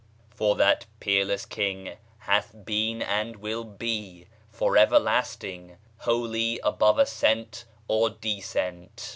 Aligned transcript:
"for 0.31 0.55
the 0.55 0.81
Peerless 0.99 1.45
King 1.45 1.95
hath 2.21 2.55
been 2.65 3.03
and 3.03 3.35
will 3.35 3.63
be 3.63 4.25
for 4.49 4.75
everlasting 4.75 5.77
Holy 5.97 6.59
above 6.63 6.97
ascent 6.97 7.65
or 7.87 8.09
descent." 8.09 9.09